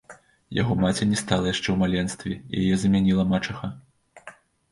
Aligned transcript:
Яго 0.61 0.75
маці 0.83 1.03
не 1.09 1.17
стала 1.23 1.51
яшчэ 1.51 1.63
ў 1.71 1.75
маленстве, 1.83 2.33
і 2.37 2.55
яе 2.63 2.79
замяніла 2.85 3.27
мачаха. 3.35 3.67